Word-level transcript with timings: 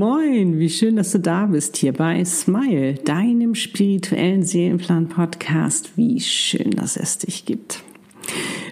Moin, 0.00 0.58
wie 0.58 0.70
schön, 0.70 0.96
dass 0.96 1.12
du 1.12 1.20
da 1.20 1.44
bist 1.44 1.76
hier 1.76 1.92
bei 1.92 2.24
Smile, 2.24 2.94
deinem 2.94 3.54
spirituellen 3.54 4.44
Seelenplan-Podcast. 4.44 5.94
Wie 5.96 6.18
schön, 6.20 6.70
dass 6.70 6.96
es 6.96 7.18
dich 7.18 7.44
gibt. 7.44 7.82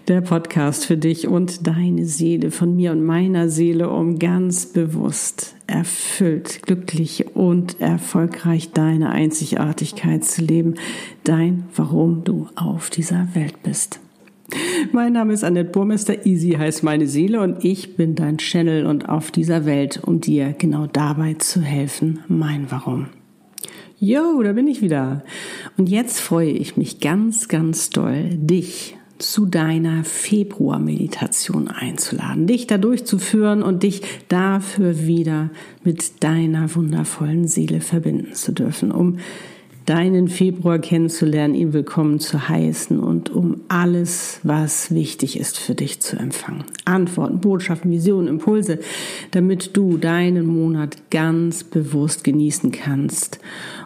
Der 0.09 0.23
Podcast 0.23 0.87
für 0.87 0.97
dich 0.97 1.29
und 1.29 1.67
deine 1.67 2.07
Seele, 2.07 2.51
von 2.51 2.75
mir 2.75 2.93
und 2.93 3.05
meiner 3.05 3.51
Seele, 3.51 3.91
um 3.91 4.19
ganz 4.19 4.73
bewusst, 4.73 5.55
erfüllt, 5.67 6.63
glücklich 6.63 7.37
und 7.37 7.79
erfolgreich 7.79 8.73
deine 8.73 9.11
Einzigartigkeit 9.11 10.25
zu 10.25 10.41
leben. 10.41 10.77
Dein, 11.25 11.65
warum 11.77 12.25
du 12.25 12.49
auf 12.57 12.89
dieser 12.89 13.29
Welt 13.35 13.63
bist. 13.63 14.01
Mein 14.93 15.13
Name 15.13 15.35
ist 15.35 15.45
Annette 15.45 15.71
Burmester, 15.71 16.25
Easy 16.25 16.53
heißt 16.53 16.83
meine 16.83 17.07
Seele 17.07 17.41
und 17.41 17.65
ich 17.65 17.97
bin 17.97 18.15
dein 18.15 18.39
Channel 18.39 18.87
und 18.87 19.09
auf 19.09 19.31
dieser 19.31 19.67
Welt, 19.67 20.01
um 20.05 20.21
dir 20.21 20.55
genau 20.57 20.87
dabei 20.87 21.35
zu 21.35 21.61
helfen, 21.61 22.21
mein 22.29 22.71
Warum. 22.71 23.09
Jo, 24.01 24.43
da 24.43 24.53
bin 24.53 24.69
ich 24.69 24.81
wieder. 24.81 25.25
Und 25.77 25.89
jetzt 25.89 26.21
freue 26.21 26.51
ich 26.51 26.77
mich 26.77 27.01
ganz, 27.01 27.49
ganz 27.49 27.91
doll, 27.91 28.31
dich 28.31 28.97
zu 29.19 29.47
deiner 29.47 30.05
Februar-Meditation 30.05 31.69
einzuladen, 31.69 32.47
dich 32.47 32.69
da 32.69 32.79
durchzuführen 32.79 33.63
und 33.63 33.83
dich 33.83 34.03
dafür 34.29 35.07
wieder 35.07 35.51
mit 35.83 36.23
deiner 36.23 36.75
wundervollen 36.75 37.49
Seele 37.49 37.81
verbinden 37.81 38.35
zu 38.35 38.53
dürfen, 38.53 38.93
um 38.93 39.19
deinen 39.89 40.29
Februar 40.29 40.79
kennenzulernen, 40.79 41.55
ihn 41.55 41.73
willkommen 41.73 42.21
zu 42.21 42.51
heißen 42.51 43.01
und 43.01 43.31
um 43.31 43.63
alles, 43.69 44.39
was 44.43 44.93
wichtig 44.93 45.41
ist 45.41 45.59
für 45.59 45.75
dich 45.75 46.01
zu 46.01 46.19
empfangen. 46.19 46.65
Antworten, 46.85 47.41
Botschaften, 47.41 47.91
Visionen, 47.91 48.29
Impulse, 48.29 48.81
damit 49.31 49.75
du 49.79 49.97
deinen 49.97 50.47
Monat 50.47 51.11
ganz 51.11 51.65
bewusst 51.65 52.23
genießen 52.23 52.71
kannst 52.71 53.39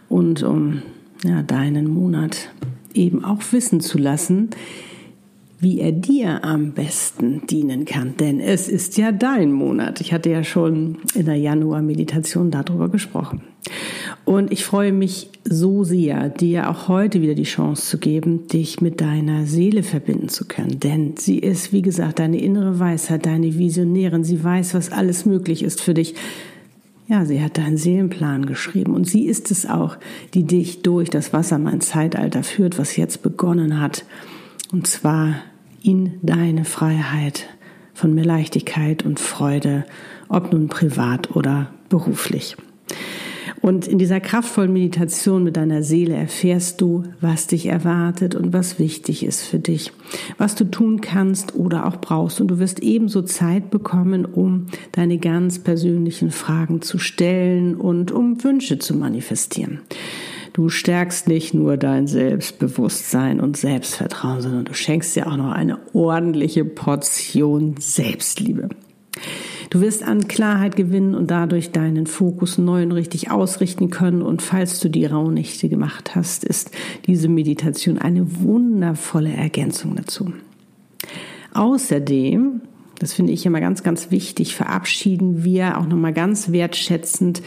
und 0.08 0.42
um 0.42 0.82
ja, 1.24 1.42
deinen 1.42 1.88
Monat 1.88 2.50
eben 2.94 3.24
auch 3.24 3.40
wissen 3.52 3.80
zu 3.80 3.96
lassen, 3.96 4.50
wie 5.60 5.78
er 5.78 5.92
dir 5.92 6.42
am 6.44 6.72
besten 6.72 7.46
dienen 7.46 7.84
kann. 7.84 8.16
Denn 8.16 8.40
es 8.40 8.68
ist 8.68 8.96
ja 8.98 9.12
dein 9.12 9.52
Monat. 9.52 10.00
Ich 10.00 10.12
hatte 10.12 10.30
ja 10.30 10.42
schon 10.42 10.98
in 11.14 11.26
der 11.26 11.36
Januar-Meditation 11.36 12.50
darüber 12.50 12.88
gesprochen. 12.88 13.42
Und 14.24 14.52
ich 14.52 14.64
freue 14.64 14.92
mich 14.92 15.30
so 15.44 15.82
sehr, 15.82 16.28
dir 16.28 16.70
auch 16.70 16.86
heute 16.86 17.20
wieder 17.22 17.34
die 17.34 17.42
Chance 17.42 17.86
zu 17.86 17.98
geben, 17.98 18.46
dich 18.46 18.80
mit 18.80 19.00
deiner 19.00 19.46
Seele 19.46 19.82
verbinden 19.82 20.28
zu 20.28 20.46
können. 20.46 20.78
Denn 20.78 21.14
sie 21.16 21.38
ist, 21.38 21.72
wie 21.72 21.82
gesagt, 21.82 22.20
deine 22.20 22.40
innere 22.40 22.78
Weisheit, 22.78 23.26
deine 23.26 23.58
Visionärin. 23.58 24.22
Sie 24.22 24.42
weiß, 24.42 24.74
was 24.74 24.92
alles 24.92 25.26
möglich 25.26 25.62
ist 25.64 25.80
für 25.80 25.94
dich. 25.94 26.14
Ja, 27.08 27.24
sie 27.24 27.42
hat 27.42 27.58
deinen 27.58 27.76
Seelenplan 27.76 28.46
geschrieben 28.46 28.94
und 28.94 29.08
sie 29.08 29.26
ist 29.26 29.50
es 29.50 29.66
auch, 29.66 29.96
die 30.34 30.44
dich 30.44 30.82
durch 30.82 31.10
das 31.10 31.32
Wassermann-Zeitalter 31.32 32.44
führt, 32.44 32.78
was 32.78 32.96
jetzt 32.96 33.22
begonnen 33.22 33.80
hat. 33.80 34.04
Und 34.70 34.86
zwar 34.86 35.34
in 35.82 36.12
deine 36.22 36.64
Freiheit 36.64 37.48
von 37.92 38.14
mehr 38.14 38.24
Leichtigkeit 38.24 39.04
und 39.04 39.18
Freude, 39.18 39.84
ob 40.28 40.52
nun 40.52 40.68
privat 40.68 41.34
oder 41.36 41.70
beruflich. 41.88 42.56
Und 43.62 43.86
in 43.86 43.98
dieser 43.98 44.18
kraftvollen 44.18 44.72
Meditation 44.72 45.44
mit 45.44 45.56
deiner 45.56 45.84
Seele 45.84 46.16
erfährst 46.16 46.80
du, 46.80 47.04
was 47.20 47.46
dich 47.46 47.66
erwartet 47.66 48.34
und 48.34 48.52
was 48.52 48.80
wichtig 48.80 49.24
ist 49.24 49.42
für 49.42 49.60
dich, 49.60 49.92
was 50.36 50.56
du 50.56 50.64
tun 50.64 51.00
kannst 51.00 51.54
oder 51.54 51.86
auch 51.86 51.96
brauchst. 51.96 52.40
Und 52.40 52.48
du 52.48 52.58
wirst 52.58 52.80
ebenso 52.80 53.22
Zeit 53.22 53.70
bekommen, 53.70 54.24
um 54.24 54.66
deine 54.90 55.18
ganz 55.18 55.60
persönlichen 55.60 56.32
Fragen 56.32 56.82
zu 56.82 56.98
stellen 56.98 57.76
und 57.76 58.10
um 58.10 58.42
Wünsche 58.42 58.80
zu 58.80 58.96
manifestieren. 58.96 59.80
Du 60.52 60.68
stärkst 60.68 61.28
nicht 61.28 61.54
nur 61.54 61.76
dein 61.76 62.08
Selbstbewusstsein 62.08 63.40
und 63.40 63.56
Selbstvertrauen, 63.56 64.42
sondern 64.42 64.64
du 64.64 64.74
schenkst 64.74 65.14
dir 65.14 65.28
auch 65.28 65.36
noch 65.36 65.52
eine 65.52 65.78
ordentliche 65.94 66.64
Portion 66.64 67.76
Selbstliebe. 67.78 68.68
Du 69.72 69.80
wirst 69.80 70.02
an 70.02 70.28
Klarheit 70.28 70.76
gewinnen 70.76 71.14
und 71.14 71.30
dadurch 71.30 71.72
deinen 71.72 72.06
Fokus 72.06 72.58
neu 72.58 72.82
und 72.82 72.92
richtig 72.92 73.30
ausrichten 73.30 73.88
können. 73.88 74.20
Und 74.20 74.42
falls 74.42 74.80
du 74.80 74.90
die 74.90 75.06
Rauhnächte 75.06 75.70
gemacht 75.70 76.14
hast, 76.14 76.44
ist 76.44 76.72
diese 77.06 77.26
Meditation 77.28 77.96
eine 77.96 78.42
wundervolle 78.42 79.32
Ergänzung 79.32 79.96
dazu. 79.96 80.34
Außerdem, 81.54 82.60
das 82.98 83.14
finde 83.14 83.32
ich 83.32 83.46
immer 83.46 83.60
ganz, 83.62 83.82
ganz 83.82 84.10
wichtig, 84.10 84.54
verabschieden 84.54 85.42
wir 85.42 85.78
auch 85.78 85.86
nochmal 85.86 86.12
ganz 86.12 86.52
wertschätzend 86.52 87.40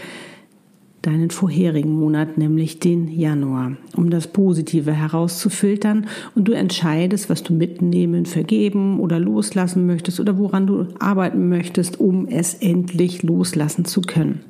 deinen 1.05 1.29
vorherigen 1.29 1.91
Monat, 1.91 2.37
nämlich 2.37 2.79
den 2.79 3.07
Januar, 3.07 3.77
um 3.95 4.09
das 4.09 4.27
Positive 4.27 4.91
herauszufiltern 4.91 6.07
und 6.35 6.47
du 6.47 6.53
entscheidest, 6.53 7.29
was 7.29 7.43
du 7.43 7.53
mitnehmen, 7.53 8.25
vergeben 8.25 8.99
oder 8.99 9.19
loslassen 9.19 9.85
möchtest 9.85 10.19
oder 10.19 10.37
woran 10.37 10.67
du 10.67 10.87
arbeiten 10.99 11.47
möchtest, 11.49 11.99
um 11.99 12.27
es 12.27 12.55
endlich 12.55 13.23
loslassen 13.23 13.85
zu 13.85 14.01
können. 14.01 14.41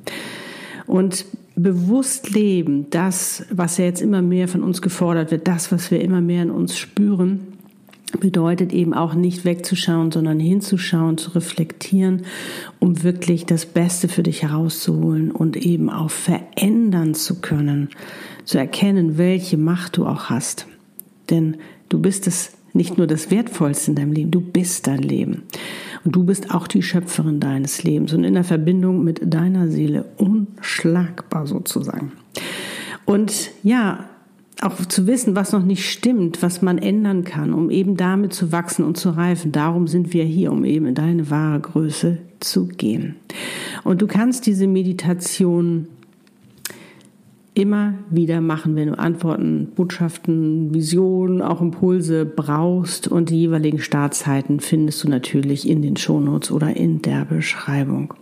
Und 0.86 1.26
bewusst 1.56 2.30
leben, 2.34 2.86
das, 2.90 3.44
was 3.50 3.78
ja 3.78 3.86
jetzt 3.86 4.02
immer 4.02 4.22
mehr 4.22 4.46
von 4.46 4.62
uns 4.62 4.82
gefordert 4.82 5.30
wird, 5.30 5.48
das, 5.48 5.72
was 5.72 5.90
wir 5.90 6.00
immer 6.00 6.20
mehr 6.20 6.42
in 6.42 6.50
uns 6.50 6.78
spüren, 6.78 7.55
bedeutet 8.20 8.72
eben 8.72 8.94
auch 8.94 9.14
nicht 9.14 9.44
wegzuschauen, 9.44 10.12
sondern 10.12 10.38
hinzuschauen, 10.38 11.18
zu 11.18 11.30
reflektieren, 11.30 12.22
um 12.78 13.02
wirklich 13.02 13.46
das 13.46 13.66
Beste 13.66 14.08
für 14.08 14.22
dich 14.22 14.42
herauszuholen 14.42 15.30
und 15.30 15.56
eben 15.56 15.90
auch 15.90 16.10
verändern 16.10 17.14
zu 17.14 17.40
können, 17.40 17.90
zu 18.44 18.58
erkennen, 18.58 19.18
welche 19.18 19.56
Macht 19.56 19.96
du 19.96 20.06
auch 20.06 20.30
hast. 20.30 20.66
Denn 21.30 21.56
du 21.88 22.00
bist 22.00 22.26
es 22.26 22.52
nicht 22.72 22.98
nur 22.98 23.06
das 23.06 23.30
Wertvollste 23.30 23.90
in 23.90 23.96
deinem 23.96 24.12
Leben, 24.12 24.30
du 24.30 24.40
bist 24.40 24.86
dein 24.86 25.02
Leben. 25.02 25.42
Und 26.04 26.14
du 26.14 26.24
bist 26.24 26.54
auch 26.54 26.68
die 26.68 26.82
Schöpferin 26.82 27.40
deines 27.40 27.82
Lebens 27.82 28.12
und 28.12 28.22
in 28.22 28.34
der 28.34 28.44
Verbindung 28.44 29.02
mit 29.02 29.20
deiner 29.22 29.66
Seele 29.68 30.04
unschlagbar 30.18 31.48
sozusagen. 31.48 32.12
Und 33.04 33.50
ja, 33.64 34.04
auch 34.62 34.84
zu 34.86 35.06
wissen, 35.06 35.36
was 35.36 35.52
noch 35.52 35.64
nicht 35.64 35.88
stimmt, 35.88 36.42
was 36.42 36.62
man 36.62 36.78
ändern 36.78 37.24
kann, 37.24 37.52
um 37.52 37.70
eben 37.70 37.96
damit 37.96 38.32
zu 38.32 38.52
wachsen 38.52 38.84
und 38.84 38.96
zu 38.96 39.10
reifen. 39.10 39.52
Darum 39.52 39.86
sind 39.86 40.12
wir 40.12 40.24
hier, 40.24 40.50
um 40.50 40.64
eben 40.64 40.86
in 40.86 40.94
deine 40.94 41.30
wahre 41.30 41.60
Größe 41.60 42.18
zu 42.40 42.66
gehen. 42.66 43.16
Und 43.84 44.00
du 44.00 44.06
kannst 44.06 44.46
diese 44.46 44.66
Meditation 44.66 45.88
immer 47.56 47.94
wieder 48.10 48.42
machen, 48.42 48.76
wenn 48.76 48.88
du 48.88 48.98
Antworten, 48.98 49.68
Botschaften, 49.74 50.74
Visionen, 50.74 51.40
auch 51.40 51.62
Impulse 51.62 52.26
brauchst. 52.26 53.08
Und 53.08 53.30
die 53.30 53.40
jeweiligen 53.40 53.78
Startzeiten 53.78 54.60
findest 54.60 55.02
du 55.02 55.08
natürlich 55.08 55.66
in 55.66 55.80
den 55.80 55.96
Shownotes 55.96 56.50
oder 56.50 56.76
in 56.76 57.00
der 57.00 57.24
Beschreibung. 57.24 58.12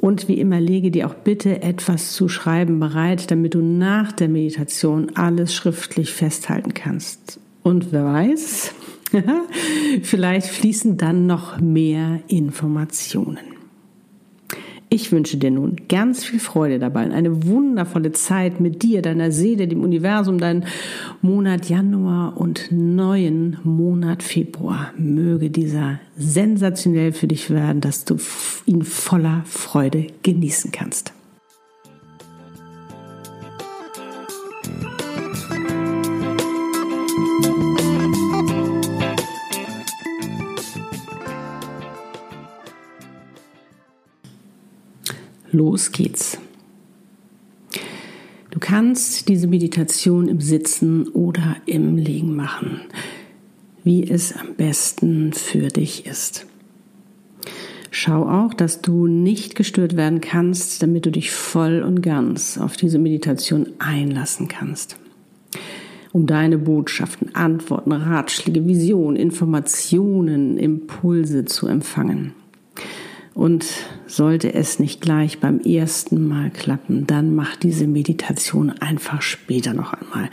Und 0.00 0.28
wie 0.28 0.38
immer 0.38 0.60
lege 0.60 0.92
dir 0.92 1.08
auch 1.08 1.14
bitte 1.14 1.60
etwas 1.60 2.12
zu 2.12 2.28
schreiben 2.28 2.78
bereit, 2.78 3.32
damit 3.32 3.54
du 3.54 3.60
nach 3.60 4.12
der 4.12 4.28
Meditation 4.28 5.10
alles 5.16 5.52
schriftlich 5.52 6.12
festhalten 6.12 6.72
kannst. 6.72 7.40
Und 7.64 7.90
wer 7.90 8.04
weiß, 8.04 8.74
vielleicht 10.02 10.46
fließen 10.46 10.98
dann 10.98 11.26
noch 11.26 11.60
mehr 11.60 12.20
Informationen. 12.28 13.57
Ich 14.90 15.12
wünsche 15.12 15.36
dir 15.36 15.50
nun 15.50 15.76
ganz 15.88 16.24
viel 16.24 16.40
Freude 16.40 16.78
dabei 16.78 17.04
und 17.04 17.12
eine 17.12 17.46
wundervolle 17.46 18.12
Zeit 18.12 18.58
mit 18.58 18.82
dir, 18.82 19.02
deiner 19.02 19.30
Seele, 19.30 19.68
dem 19.68 19.82
Universum, 19.82 20.38
deinen 20.38 20.64
Monat 21.20 21.68
Januar 21.68 22.38
und 22.38 22.68
neuen 22.70 23.58
Monat 23.64 24.22
Februar. 24.22 24.92
Möge 24.96 25.50
dieser 25.50 26.00
sensationell 26.16 27.12
für 27.12 27.26
dich 27.26 27.50
werden, 27.50 27.82
dass 27.82 28.06
du 28.06 28.16
ihn 28.64 28.82
voller 28.82 29.42
Freude 29.44 30.06
genießen 30.22 30.72
kannst. 30.72 31.12
Los 45.50 45.92
geht's. 45.92 46.38
Du 48.50 48.58
kannst 48.58 49.28
diese 49.28 49.46
Meditation 49.46 50.28
im 50.28 50.40
Sitzen 50.40 51.08
oder 51.08 51.56
im 51.66 51.96
Liegen 51.96 52.34
machen, 52.34 52.80
wie 53.84 54.08
es 54.08 54.34
am 54.34 54.54
besten 54.56 55.32
für 55.32 55.68
dich 55.68 56.06
ist. 56.06 56.46
Schau 57.90 58.28
auch, 58.28 58.52
dass 58.52 58.82
du 58.82 59.06
nicht 59.06 59.54
gestört 59.54 59.96
werden 59.96 60.20
kannst, 60.20 60.82
damit 60.82 61.06
du 61.06 61.10
dich 61.10 61.30
voll 61.30 61.82
und 61.82 62.02
ganz 62.02 62.58
auf 62.58 62.76
diese 62.76 62.98
Meditation 62.98 63.68
einlassen 63.78 64.48
kannst. 64.48 64.96
Um 66.12 66.26
deine 66.26 66.58
Botschaften, 66.58 67.34
Antworten, 67.34 67.92
Ratschläge, 67.92 68.66
Visionen, 68.66 69.16
Informationen, 69.16 70.58
Impulse 70.58 71.44
zu 71.44 71.66
empfangen. 71.66 72.34
Und 73.38 73.66
sollte 74.08 74.52
es 74.52 74.80
nicht 74.80 75.00
gleich 75.00 75.38
beim 75.38 75.60
ersten 75.60 76.26
Mal 76.26 76.50
klappen, 76.50 77.06
dann 77.06 77.36
mach 77.36 77.54
diese 77.54 77.86
Meditation 77.86 78.70
einfach 78.70 79.22
später 79.22 79.74
noch 79.74 79.92
einmal. 79.92 80.28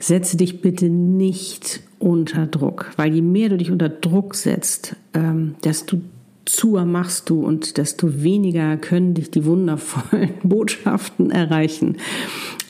Setze 0.00 0.38
dich 0.38 0.62
bitte 0.62 0.86
nicht 0.86 1.82
unter 1.98 2.46
Druck, 2.46 2.90
weil 2.96 3.12
je 3.12 3.20
mehr 3.20 3.50
du 3.50 3.58
dich 3.58 3.70
unter 3.70 3.90
Druck 3.90 4.34
setzt, 4.34 4.96
ähm, 5.12 5.56
desto 5.62 6.00
zuer 6.46 6.86
machst 6.86 7.28
du 7.28 7.44
und 7.44 7.76
desto 7.76 8.22
weniger 8.22 8.78
können 8.78 9.12
dich 9.12 9.30
die 9.30 9.44
wundervollen 9.44 10.30
Botschaften 10.42 11.30
erreichen. 11.30 11.98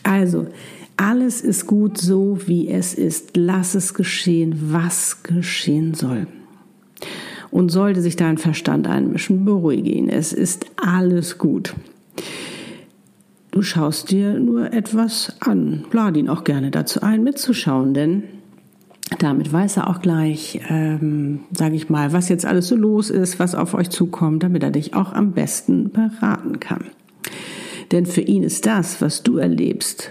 Also, 0.02 0.48
alles 0.96 1.40
ist 1.40 1.69
gut 1.69 1.98
so, 1.98 2.40
wie 2.46 2.66
es 2.66 2.94
ist. 2.94 3.36
Lass 3.36 3.76
es 3.76 3.94
geschehen, 3.94 4.58
was 4.72 5.22
geschehen 5.22 5.94
soll. 5.94 6.26
Und 7.50 7.71
sollte 7.71 8.03
sich 8.03 8.17
dein 8.17 8.39
Verstand 8.39 8.87
einmischen, 8.87 9.45
beruhige 9.45 9.91
ihn. 9.91 10.09
Es 10.09 10.33
ist 10.33 10.67
alles 10.77 11.39
gut. 11.39 11.75
Du 13.50 13.62
schaust 13.62 14.11
dir 14.11 14.39
nur 14.39 14.73
etwas 14.73 15.37
an. 15.41 15.85
Lade 15.93 16.21
ihn 16.21 16.29
auch 16.29 16.45
gerne 16.45 16.71
dazu 16.71 17.00
ein, 17.00 17.25
mitzuschauen, 17.25 17.95
denn 17.95 18.25
damit 19.19 19.53
weiß 19.53 19.79
er 19.79 19.89
auch 19.89 20.00
gleich, 20.00 20.61
ähm, 20.69 21.41
sage 21.53 21.75
ich 21.75 21.89
mal, 21.89 22.12
was 22.12 22.29
jetzt 22.29 22.45
alles 22.45 22.69
so 22.69 22.77
los 22.77 23.09
ist, 23.09 23.39
was 23.39 23.55
auf 23.55 23.75
euch 23.75 23.89
zukommt, 23.89 24.43
damit 24.43 24.62
er 24.62 24.71
dich 24.71 24.95
auch 24.95 25.12
am 25.12 25.33
besten 25.33 25.91
beraten 25.91 26.61
kann. 26.61 26.85
Denn 27.91 28.05
für 28.05 28.21
ihn 28.21 28.43
ist 28.43 28.67
das, 28.67 29.00
was 29.00 29.23
du 29.23 29.39
erlebst, 29.39 30.11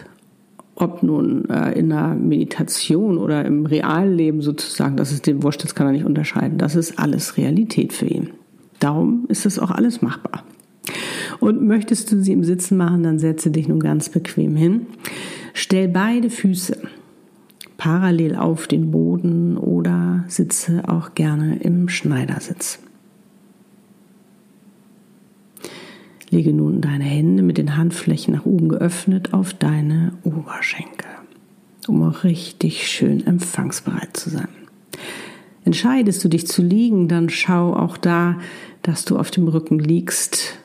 ob 0.79 1.03
nun 1.03 1.49
äh, 1.49 1.77
in 1.77 1.91
einer 1.91 2.15
Meditation 2.15 3.17
oder 3.17 3.43
im 3.45 3.65
realen 3.65 4.15
Leben 4.15 4.41
sozusagen, 4.41 4.95
das 4.95 5.11
ist 5.11 5.25
dem 5.25 5.43
wurscht, 5.43 5.63
das 5.63 5.75
kann 5.75 5.87
er 5.87 5.93
nicht 5.93 6.05
unterscheiden. 6.05 6.57
Das 6.57 6.75
ist 6.75 6.99
alles 6.99 7.37
Realität 7.37 7.93
für 7.93 8.05
ihn. 8.05 8.29
Darum 8.79 9.25
ist 9.27 9.45
es 9.45 9.57
auch 9.57 9.71
alles 9.71 10.01
machbar. 10.01 10.43
Und 11.39 11.65
möchtest 11.65 12.11
du 12.11 12.21
sie 12.21 12.31
im 12.31 12.43
Sitzen 12.43 12.77
machen, 12.77 13.03
dann 13.03 13.19
setze 13.19 13.51
dich 13.51 13.67
nun 13.67 13.79
ganz 13.79 14.09
bequem 14.09 14.55
hin. 14.55 14.87
Stell 15.53 15.87
beide 15.87 16.29
Füße 16.29 16.77
parallel 17.77 18.35
auf 18.35 18.67
den 18.67 18.91
Boden 18.91 19.57
oder 19.57 20.25
sitze 20.27 20.83
auch 20.87 21.15
gerne 21.15 21.59
im 21.59 21.89
Schneidersitz. 21.89 22.79
Lege 26.29 26.53
nun 26.53 26.81
deine 26.81 27.05
Hände 27.05 27.41
mit 27.41 27.57
den 27.57 27.77
Handflächen 27.77 28.33
nach 28.33 28.45
oben 28.45 28.67
geöffnet 28.67 29.33
auf 29.33 29.53
deine 29.53 30.13
Oberschenkel, 30.23 31.07
um 31.87 32.03
auch 32.03 32.23
richtig 32.23 32.87
schön 32.87 33.25
empfangsbereit 33.25 34.17
zu 34.17 34.29
sein. 34.29 34.49
Entscheidest 35.63 36.23
du 36.23 36.29
dich 36.29 36.47
zu 36.47 36.61
liegen, 36.61 37.07
dann 37.07 37.29
schau 37.29 37.73
auch 37.73 37.97
da, 37.97 38.39
dass 38.81 39.05
du 39.05 39.17
auf 39.17 39.31
dem 39.31 39.47
Rücken 39.47 39.79
liegst, 39.79 40.57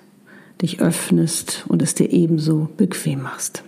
dich 0.63 0.81
öffnest 0.81 1.65
und 1.69 1.83
es 1.83 1.95
dir 1.95 2.11
ebenso 2.11 2.69
bequem 2.77 3.23
machst. 3.23 3.65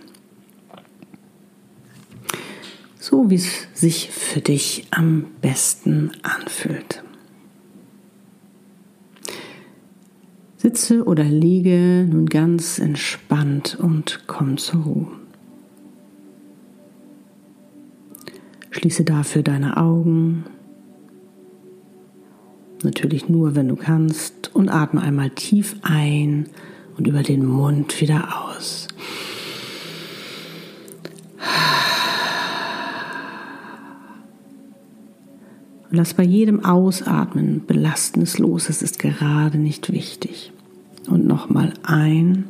So 2.99 3.29
wie 3.29 3.35
es 3.35 3.67
sich 3.73 4.09
für 4.09 4.41
dich 4.41 4.87
am 4.91 5.25
besten 5.41 6.11
anfühlt. 6.23 7.04
Sitze 10.65 11.03
oder 11.03 11.23
liege 11.23 12.07
nun 12.09 12.25
ganz 12.25 12.79
entspannt 12.79 13.77
und 13.79 14.23
komm 14.25 14.57
zur 14.57 14.81
Ruhe. 14.81 15.07
Schließe 18.71 19.03
dafür 19.03 19.43
deine 19.43 19.77
Augen, 19.77 20.45
natürlich 22.81 23.29
nur, 23.29 23.53
wenn 23.53 23.67
du 23.67 23.75
kannst, 23.75 24.55
und 24.55 24.69
atme 24.69 25.03
einmal 25.03 25.29
tief 25.29 25.75
ein 25.83 26.47
und 26.97 27.05
über 27.05 27.21
den 27.21 27.45
Mund 27.45 28.01
wieder 28.01 28.49
aus. 28.49 28.87
Und 35.91 35.97
lass 35.97 36.15
bei 36.15 36.23
jedem 36.23 36.65
Ausatmen 36.65 37.63
Belastendes 37.67 38.39
los. 38.39 38.67
Es 38.67 38.81
ist 38.81 38.97
gerade 38.97 39.59
nicht 39.59 39.91
wichtig. 39.91 40.51
Und 41.07 41.25
nochmal 41.25 41.73
ein. 41.83 42.45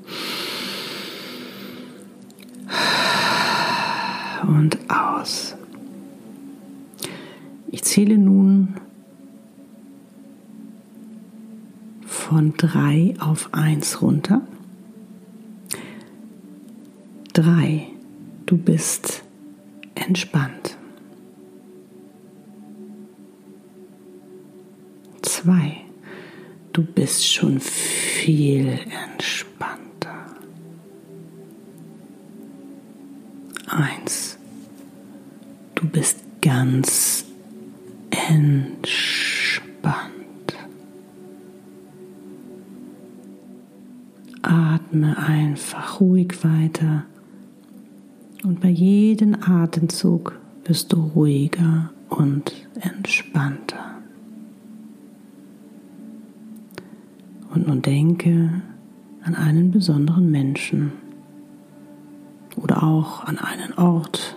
Und 4.47 4.77
aus. 4.89 5.55
Ich 7.71 7.83
zähle 7.83 8.17
nun 8.17 8.75
von 12.05 12.53
drei 12.57 13.13
auf 13.19 13.53
eins 13.53 14.01
runter. 14.01 14.41
Drei. 17.33 17.87
Du 18.45 18.57
bist 18.57 19.23
entspannt. 19.95 20.77
Zwei 25.21 25.84
du 26.75 26.83
bist 26.83 27.25
schon 27.25 27.61
viel 27.61 28.77
entspannter. 29.07 30.25
Eins, 33.67 34.37
du 35.75 35.87
bist 35.87 36.17
ganz 36.41 37.23
entspannt. 38.09 38.83
Atme 44.41 45.17
einfach 45.17 46.01
ruhig 46.01 46.43
weiter 46.43 47.05
und 48.43 48.59
bei 48.59 48.67
jedem 48.67 49.37
Atemzug 49.41 50.37
wirst 50.65 50.91
du 50.91 50.97
ruhiger 51.15 51.91
und 52.09 52.51
entspannter. 52.81 54.01
Und 57.55 57.67
nun 57.67 57.81
denke 57.81 58.61
an 59.23 59.33
einen 59.33 59.71
besonderen 59.71 60.29
Menschen 60.29 60.91
oder 62.57 62.83
auch 62.83 63.23
an 63.23 63.37
einen 63.37 63.73
Ort 63.77 64.35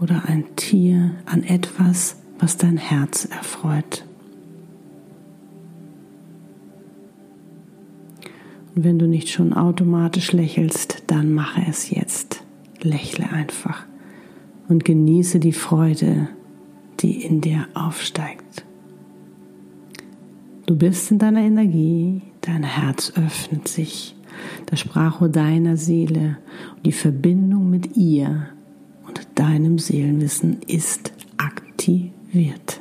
oder 0.00 0.22
ein 0.26 0.44
Tier, 0.56 1.12
an 1.26 1.44
etwas, 1.44 2.16
was 2.38 2.56
dein 2.56 2.78
Herz 2.78 3.26
erfreut. 3.26 4.06
Und 8.74 8.84
wenn 8.84 8.98
du 8.98 9.06
nicht 9.06 9.28
schon 9.28 9.52
automatisch 9.52 10.32
lächelst, 10.32 11.02
dann 11.08 11.34
mache 11.34 11.60
es 11.68 11.90
jetzt. 11.90 12.42
Lächle 12.80 13.30
einfach 13.30 13.84
und 14.68 14.86
genieße 14.86 15.38
die 15.40 15.52
Freude, 15.52 16.28
die 17.00 17.22
in 17.22 17.42
dir 17.42 17.66
aufsteigt. 17.74 18.64
Du 20.64 20.76
bist 20.76 21.10
in 21.10 21.18
deiner 21.18 21.40
Energie, 21.40 22.22
dein 22.40 22.62
Herz 22.62 23.12
öffnet 23.16 23.68
sich, 23.68 24.16
das 24.66 24.80
Sprachrohr 24.80 25.28
deiner 25.28 25.76
Seele 25.76 26.38
und 26.76 26.86
die 26.86 26.92
Verbindung 26.92 27.70
mit 27.70 27.96
ihr 27.96 28.48
und 29.06 29.26
deinem 29.34 29.78
Seelenwissen 29.78 30.60
ist 30.66 31.12
aktiviert. 31.36 32.80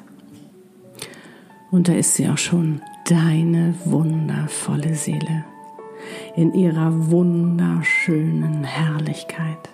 Und 1.72 1.88
da 1.88 1.94
ist 1.94 2.16
sie 2.16 2.28
auch 2.30 2.38
schon, 2.38 2.82
deine 3.06 3.74
wundervolle 3.86 4.94
Seele 4.96 5.44
in 6.36 6.54
ihrer 6.54 7.10
wunderschönen 7.10 8.64
Herrlichkeit, 8.64 9.70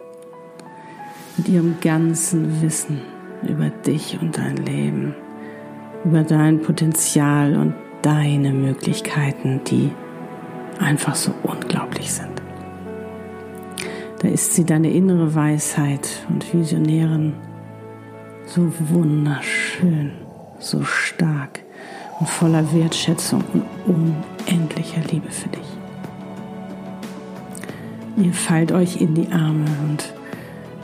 mit 1.38 1.50
ihrem 1.50 1.76
ganzen 1.82 2.62
Wissen 2.62 3.02
über 3.44 3.70
dich 3.70 4.18
und 4.22 4.38
dein 4.38 4.58
Leben, 4.58 5.14
über 6.06 6.24
dein 6.24 6.62
Potenzial 6.62 7.56
und 7.56 7.74
deine 8.06 8.52
Möglichkeiten, 8.52 9.62
die 9.66 9.90
einfach 10.80 11.16
so 11.16 11.34
unglaublich 11.42 12.14
sind. 12.14 12.40
Da 14.20 14.28
ist 14.28 14.54
sie 14.54 14.64
deine 14.64 14.92
innere 14.92 15.34
Weisheit 15.34 16.08
und 16.30 16.54
Visionären 16.54 17.34
so 18.46 18.72
wunderschön, 18.90 20.12
so 20.60 20.84
stark 20.84 21.62
und 22.20 22.30
voller 22.30 22.72
Wertschätzung 22.74 23.44
und 23.54 23.64
unendlicher 23.88 25.02
Liebe 25.12 25.32
für 25.32 25.50
dich. 25.50 25.68
Ihr 28.18 28.34
fallt 28.34 28.72
euch 28.72 29.02
in 29.02 29.16
die 29.16 29.32
Arme 29.32 29.66
und 29.84 30.14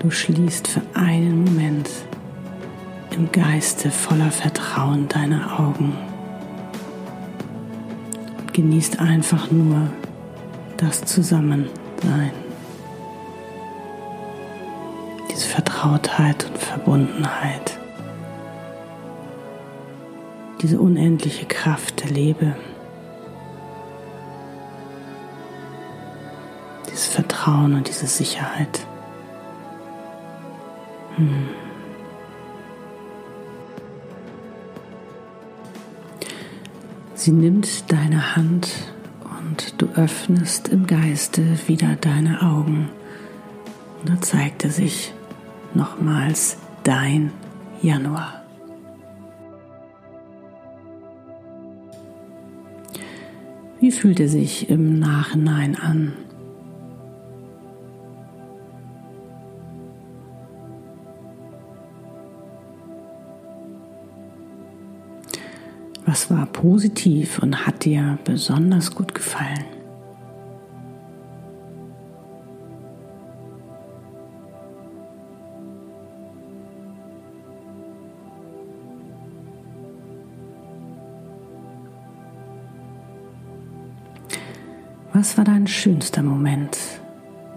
du 0.01 0.09
schließt 0.09 0.67
für 0.67 0.81
einen 0.95 1.45
Moment 1.45 1.89
im 3.11 3.31
Geiste 3.31 3.91
voller 3.91 4.31
Vertrauen 4.31 5.07
deine 5.07 5.59
Augen 5.59 5.93
genießt 8.53 9.00
einfach 9.00 9.51
nur 9.51 9.89
das 10.77 11.03
Zusammensein. 11.05 12.31
Diese 15.31 15.48
Vertrautheit 15.48 16.46
und 16.46 16.58
Verbundenheit. 16.58 17.77
Diese 20.62 20.79
unendliche 20.79 21.46
Kraft 21.46 22.03
der 22.03 22.12
Liebe. 22.12 22.55
Dieses 26.88 27.08
Vertrauen 27.08 27.74
und 27.75 27.88
diese 27.88 28.08
Sicherheit. 28.08 28.86
Hm. 31.15 31.61
Sie 37.21 37.31
nimmt 37.31 37.91
deine 37.91 38.35
Hand 38.35 38.67
und 39.43 39.79
du 39.79 39.85
öffnest 39.89 40.69
im 40.69 40.87
Geiste 40.87 41.43
wieder 41.67 41.95
deine 41.95 42.41
Augen. 42.41 42.89
Und 43.99 44.09
da 44.09 44.19
zeigte 44.21 44.71
sich 44.71 45.13
nochmals 45.75 46.57
dein 46.81 47.31
Januar. 47.83 48.43
Wie 53.79 53.91
fühlt 53.91 54.19
er 54.19 54.27
sich 54.27 54.71
im 54.71 54.97
Nachhinein 54.97 55.75
an? 55.75 56.13
Was 66.12 66.30
war 66.30 66.46
positiv 66.46 67.39
und 67.39 67.65
hat 67.65 67.86
dir 67.86 68.20
besonders 68.25 68.94
gut 68.94 69.15
gefallen? 69.15 69.63
Was 85.13 85.38
war 85.38 85.46
dein 85.46 85.65
schönster 85.65 86.24
Moment, 86.24 86.77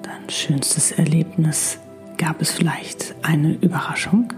dein 0.03 0.31
schönstes 0.31 0.93
Erlebnis? 0.93 1.81
Gab 2.19 2.41
es 2.41 2.53
vielleicht 2.53 3.17
eine 3.23 3.55
Überraschung? 3.55 4.33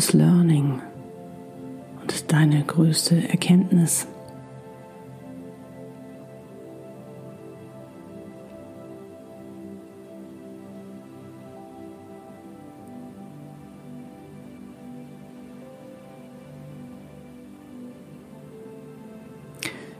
Größtes 0.00 0.14
Learning 0.14 0.80
und 2.00 2.32
deine 2.32 2.64
größte 2.64 3.28
Erkenntnis? 3.28 4.06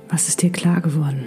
Was 0.08 0.28
ist 0.28 0.40
dir 0.40 0.50
klar 0.50 0.80
geworden? 0.80 1.26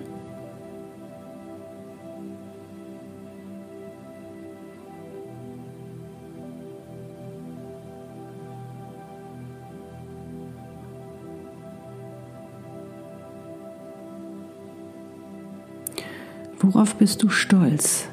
Worauf 16.81 16.95
bist 16.95 17.21
du 17.21 17.29
stolz? 17.29 18.07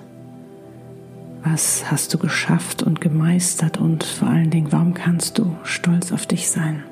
Was 1.42 1.90
hast 1.90 2.12
du 2.12 2.18
geschafft 2.18 2.82
und 2.82 3.00
gemeistert 3.00 3.78
und 3.78 4.04
vor 4.04 4.28
allen 4.28 4.50
Dingen, 4.50 4.70
warum 4.72 4.92
kannst 4.92 5.38
du 5.38 5.56
stolz 5.62 6.12
auf 6.12 6.26
dich 6.26 6.50
sein? 6.50 6.84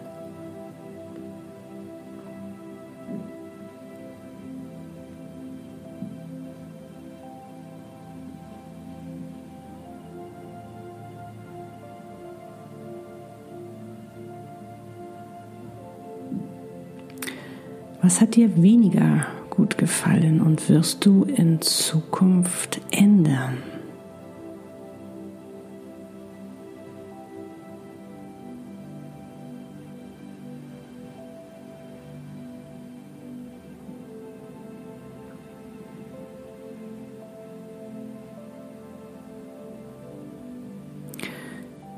Was 18.00 18.22
hat 18.22 18.34
dir 18.34 18.62
weniger 18.62 19.26
gut 19.56 19.78
gefallen 19.78 20.42
und 20.42 20.68
wirst 20.68 21.06
du 21.06 21.24
in 21.24 21.62
Zukunft 21.62 22.80
ändern. 22.90 23.56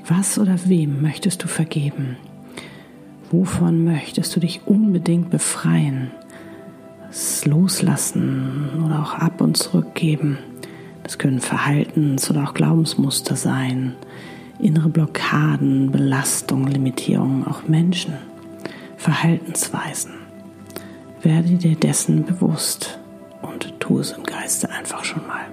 Was 0.06 0.38
oder 0.38 0.58
wem 0.66 1.02
möchtest 1.02 1.42
du 1.42 1.48
vergeben? 1.48 2.16
Wovon 3.30 3.84
möchtest 3.84 4.34
du 4.36 4.40
dich 4.40 4.62
unbedingt 4.64 5.28
befreien? 5.28 6.12
Loslassen 7.44 8.82
oder 8.84 9.00
auch 9.00 9.14
ab 9.14 9.40
und 9.40 9.56
zurückgeben. 9.56 10.38
Das 11.02 11.18
können 11.18 11.40
Verhaltens- 11.40 12.30
oder 12.30 12.44
auch 12.44 12.54
Glaubensmuster 12.54 13.36
sein, 13.36 13.94
innere 14.58 14.88
Blockaden, 14.88 15.90
Belastungen, 15.90 16.68
Limitierungen, 16.68 17.46
auch 17.46 17.66
Menschen, 17.66 18.14
Verhaltensweisen. 18.96 20.12
Werde 21.22 21.54
dir 21.54 21.76
dessen 21.76 22.24
bewusst 22.24 22.98
und 23.42 23.74
tu 23.80 23.98
es 23.98 24.12
im 24.12 24.22
Geiste 24.22 24.70
einfach 24.70 25.04
schon 25.04 25.26
mal. 25.26 25.46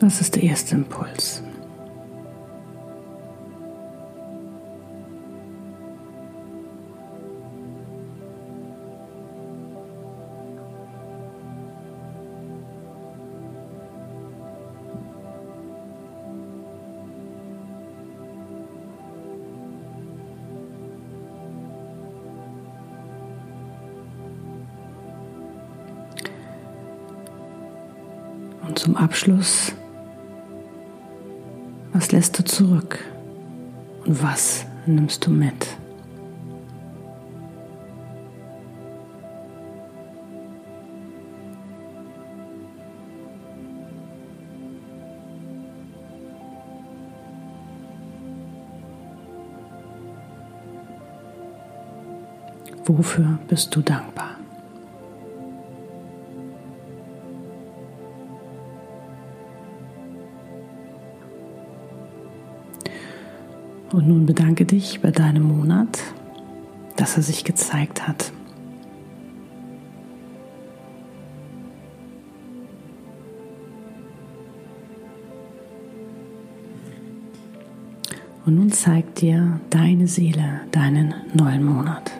Das 0.00 0.20
ist 0.20 0.34
der 0.34 0.42
erste 0.42 0.74
Impuls. 0.74 1.44
Abschluss, 29.12 29.74
was 31.92 32.12
lässt 32.12 32.38
du 32.38 32.44
zurück 32.44 32.98
und 34.06 34.22
was 34.22 34.64
nimmst 34.86 35.26
du 35.26 35.30
mit? 35.30 35.66
Wofür 52.86 53.38
bist 53.46 53.76
du 53.76 53.82
dankbar? 53.82 54.31
Und 63.92 64.08
nun 64.08 64.24
bedanke 64.24 64.64
dich 64.64 65.00
bei 65.02 65.10
deinem 65.10 65.42
Monat, 65.42 65.98
dass 66.96 67.18
er 67.18 67.22
sich 67.22 67.44
gezeigt 67.44 68.08
hat. 68.08 68.32
Und 78.46 78.56
nun 78.56 78.72
zeigt 78.72 79.20
dir 79.20 79.60
deine 79.68 80.08
Seele 80.08 80.62
deinen 80.72 81.14
neuen 81.34 81.62
Monat. 81.62 82.10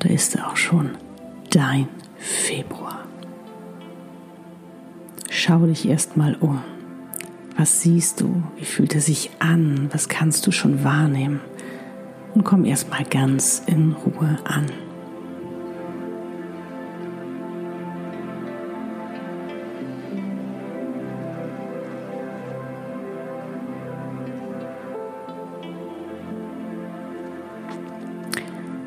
Da 0.00 0.08
ist 0.08 0.34
er 0.34 0.48
auch 0.50 0.56
schon, 0.56 0.92
dein 1.50 1.86
Februar. 2.16 3.04
Schau 5.28 5.66
dich 5.66 5.86
erstmal 5.86 6.34
um. 6.36 6.60
Was 7.58 7.80
siehst 7.80 8.20
du? 8.20 8.44
Wie 8.56 8.64
fühlt 8.64 8.94
er 8.94 9.00
sich 9.00 9.30
an? 9.40 9.88
Was 9.90 10.08
kannst 10.08 10.46
du 10.46 10.52
schon 10.52 10.84
wahrnehmen? 10.84 11.40
Und 12.32 12.44
komm 12.44 12.64
erstmal 12.64 13.02
ganz 13.02 13.64
in 13.66 13.94
Ruhe 13.94 14.38
an. 14.44 14.66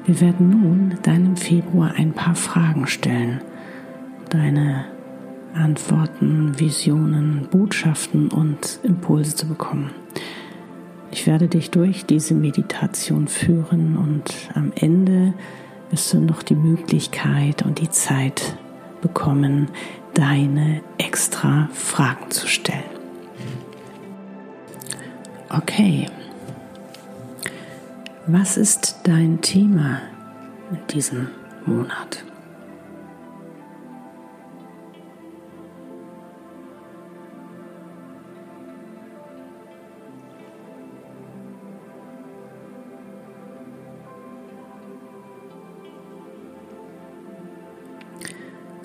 Wir 0.05 0.21
werden 0.21 0.49
nun 0.49 0.97
deinem 1.03 1.35
Februar 1.35 1.95
ein 1.97 2.13
paar 2.13 2.35
Fragen 2.35 2.87
stellen, 2.87 3.41
deine 4.29 4.85
Antworten, 5.53 6.59
Visionen, 6.59 7.47
Botschaften 7.49 8.29
und 8.29 8.79
Impulse 8.83 9.35
zu 9.35 9.47
bekommen. 9.47 9.91
Ich 11.11 11.27
werde 11.27 11.47
dich 11.47 11.71
durch 11.71 12.05
diese 12.05 12.33
Meditation 12.33 13.27
führen 13.27 13.97
und 13.97 14.49
am 14.55 14.71
Ende 14.75 15.33
wirst 15.89 16.13
du 16.13 16.19
noch 16.19 16.41
die 16.41 16.55
Möglichkeit 16.55 17.63
und 17.63 17.79
die 17.79 17.89
Zeit 17.89 18.55
bekommen, 19.01 19.69
deine 20.13 20.81
extra 20.97 21.69
Fragen 21.73 22.31
zu 22.31 22.47
stellen. 22.47 22.83
Okay. 25.49 26.07
Was 28.27 28.55
ist 28.55 28.99
dein 29.03 29.41
Thema 29.41 30.01
in 30.71 30.77
diesem 30.87 31.27
Monat? 31.65 32.23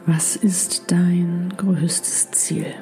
Was 0.09 0.37
ist 0.37 0.93
dein 0.93 1.53
größtes 1.57 2.31
Ziel? 2.31 2.73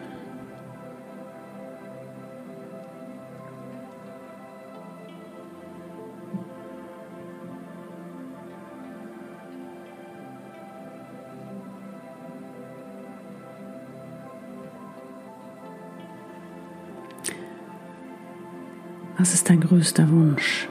Was 19.16 19.32
ist 19.32 19.48
dein 19.48 19.62
größter 19.62 20.10
Wunsch? 20.10 20.68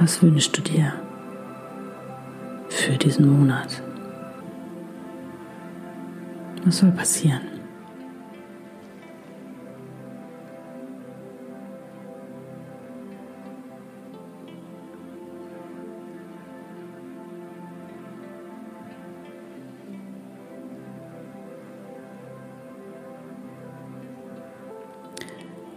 Was 0.00 0.20
wünschst 0.20 0.58
du 0.58 0.62
dir 0.62 0.94
für 2.68 2.98
diesen 2.98 3.38
Monat? 3.38 3.80
Was 6.64 6.78
soll 6.78 6.92
passieren? 6.92 7.42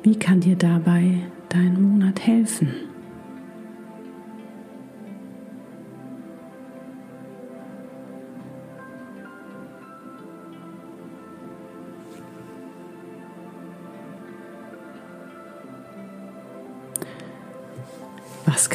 Wie 0.03 0.17
kann 0.17 0.39
dir 0.39 0.55
dabei 0.55 1.23
dein 1.49 1.81
Monat 1.81 2.25
helfen? 2.25 2.86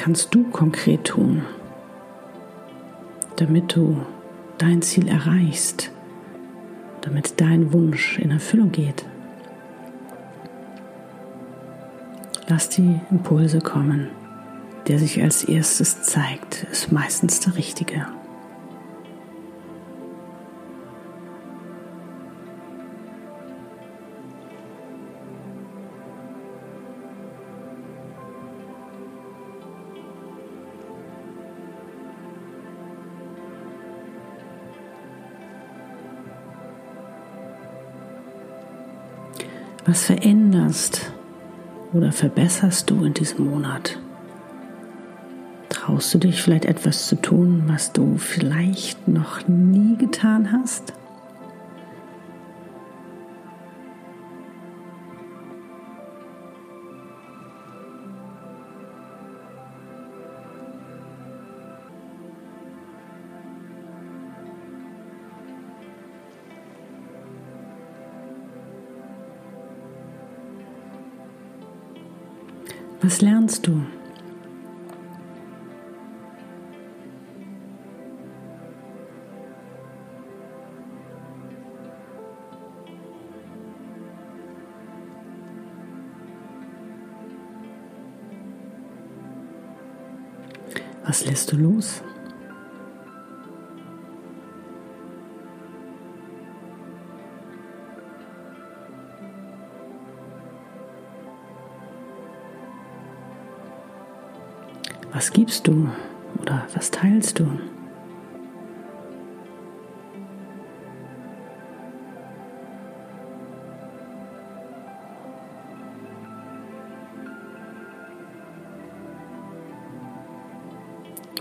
Kannst 0.03 0.35
du 0.35 0.43
konkret 0.43 1.05
tun, 1.05 1.45
damit 3.37 3.77
du 3.77 4.05
dein 4.59 4.83
Ziel 4.83 5.07
erreichst, 5.07 5.93
damit 7.03 7.41
dein 7.41 7.73
Wunsch 7.73 8.19
in 8.19 8.33
Erfüllung 8.33 8.73
geht? 8.73 9.05
Lass 12.49 12.69
die 12.69 12.99
Impulse 13.12 13.61
kommen. 13.61 14.09
Der 14.88 14.99
sich 14.99 15.23
als 15.23 15.45
erstes 15.45 16.03
zeigt, 16.03 16.65
ist 16.73 16.91
meistens 16.91 17.38
der 17.38 17.57
richtige. 17.57 18.09
Was 39.92 40.05
veränderst 40.05 41.12
oder 41.92 42.12
verbesserst 42.12 42.88
du 42.88 43.05
in 43.05 43.12
diesem 43.12 43.50
Monat? 43.50 43.98
Traust 45.68 46.14
du 46.14 46.18
dich 46.18 46.40
vielleicht 46.40 46.64
etwas 46.64 47.09
zu 47.09 47.16
tun, 47.16 47.64
was 47.66 47.92
du 47.92 48.16
vielleicht 48.16 49.07
noch 49.07 49.46
nie 49.48 49.98
getan 49.98 50.50
hast? 50.50 50.94
Was 73.12 73.20
lernst 73.20 73.66
du? 73.66 73.83
Was 91.05 91.27
lässt 91.27 91.53
du 91.53 91.57
los? 91.59 92.03
Was 105.23 105.33
gibst 105.33 105.69
du 105.69 105.89
oder 106.41 106.67
was 106.75 106.91
teilst 106.91 107.39
du? 107.39 107.47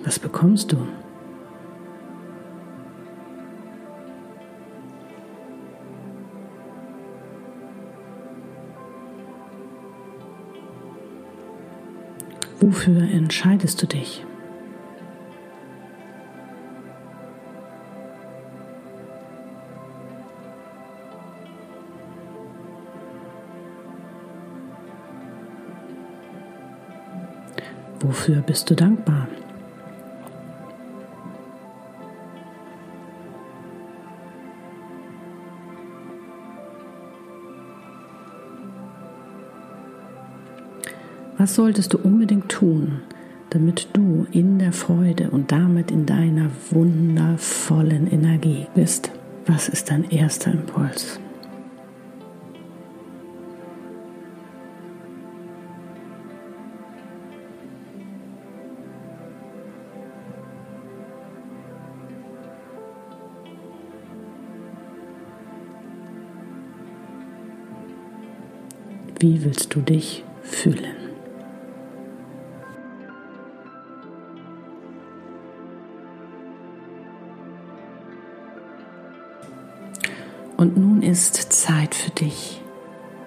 Was 0.04 0.20
bekommst 0.20 0.72
du? 0.72 0.78
Wofür 12.62 13.02
entscheidest 13.02 13.82
du 13.82 13.88
dich? 13.88 14.24
Wofür 28.00 28.42
bist 28.42 28.70
du 28.70 28.76
dankbar? 28.76 29.28
Was 41.42 41.56
solltest 41.56 41.92
du 41.92 41.98
unbedingt 41.98 42.50
tun, 42.50 43.02
damit 43.50 43.88
du 43.94 44.28
in 44.32 44.60
der 44.60 44.72
Freude 44.72 45.32
und 45.32 45.52
damit 45.52 45.90
in 45.90 46.06
deiner 46.06 46.52
wundervollen 46.70 48.06
Energie 48.12 48.68
bist? 48.76 49.10
Was 49.48 49.68
ist 49.68 49.90
dein 49.90 50.08
erster 50.12 50.52
Impuls? 50.52 51.20
Wie 69.18 69.44
willst 69.44 69.74
du 69.74 69.82
dich 69.82 70.24
fühlen? 70.44 71.11
Und 80.62 80.78
nun 80.78 81.02
ist 81.02 81.52
Zeit 81.52 81.96
für 81.96 82.12
dich, 82.12 82.62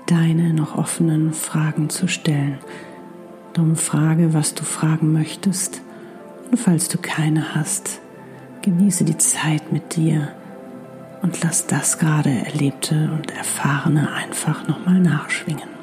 deine 0.06 0.54
noch 0.54 0.78
offenen 0.78 1.32
Fragen 1.32 1.90
zu 1.90 2.06
stellen. 2.06 2.58
Darum 3.54 3.74
frage, 3.74 4.32
was 4.34 4.54
du 4.54 4.62
fragen 4.62 5.12
möchtest. 5.12 5.82
Und 6.48 6.58
falls 6.58 6.86
du 6.86 6.96
keine 6.96 7.56
hast, 7.56 7.98
genieße 8.62 9.02
die 9.02 9.18
Zeit 9.18 9.72
mit 9.72 9.96
dir 9.96 10.28
und 11.22 11.42
lass 11.42 11.66
das 11.66 11.98
gerade 11.98 12.30
Erlebte 12.30 13.10
und 13.12 13.32
Erfahrene 13.32 14.12
einfach 14.12 14.68
nochmal 14.68 15.00
nachschwingen. 15.00 15.73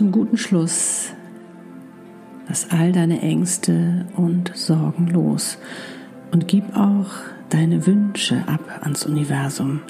Zum 0.00 0.12
guten 0.12 0.38
Schluss 0.38 1.12
lass 2.48 2.70
all 2.70 2.90
deine 2.90 3.20
Ängste 3.20 4.06
und 4.16 4.50
Sorgen 4.54 5.08
los 5.08 5.58
und 6.30 6.48
gib 6.48 6.74
auch 6.74 7.10
deine 7.50 7.86
Wünsche 7.86 8.42
ab 8.46 8.62
ans 8.80 9.04
Universum, 9.04 9.82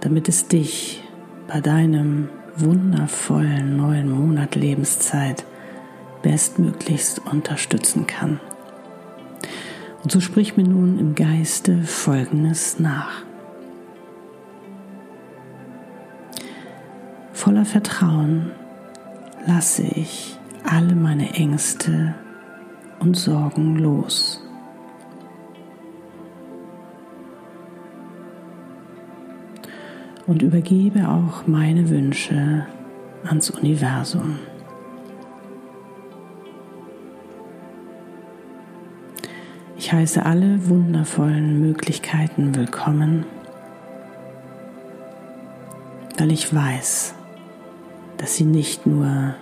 damit 0.00 0.26
es 0.26 0.48
dich 0.48 1.04
bei 1.48 1.60
deinem 1.60 2.30
wundervollen 2.56 3.76
neuen 3.76 4.10
Monat 4.10 4.54
Lebenszeit 4.54 5.44
bestmöglichst 6.22 7.20
unterstützen 7.26 8.06
kann. 8.06 8.40
Und 10.02 10.10
so 10.10 10.20
sprich 10.20 10.56
mir 10.56 10.66
nun 10.66 10.98
im 10.98 11.14
Geiste 11.14 11.82
Folgendes 11.82 12.78
nach. 12.78 13.20
Voller 17.34 17.66
Vertrauen 17.66 18.52
lasse 19.46 19.82
ich 19.82 20.38
alle 20.64 20.94
meine 20.94 21.34
Ängste 21.34 22.14
und 23.00 23.16
Sorgen 23.16 23.76
los. 23.76 24.38
Und 30.26 30.42
übergebe 30.42 31.08
auch 31.08 31.46
meine 31.46 31.90
Wünsche 31.90 32.66
ans 33.24 33.50
Universum. 33.50 34.38
Ich 39.76 39.92
heiße 39.92 40.24
alle 40.24 40.68
wundervollen 40.68 41.60
Möglichkeiten 41.60 42.54
willkommen, 42.54 43.26
weil 46.18 46.30
ich 46.30 46.54
weiß, 46.54 47.14
dass 48.18 48.36
sie 48.36 48.44
nicht 48.44 48.86
nur 48.86 49.34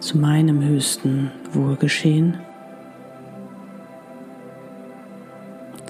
zu 0.00 0.18
meinem 0.18 0.62
höchsten 0.62 1.30
Wohl 1.52 1.76
geschehen, 1.76 2.38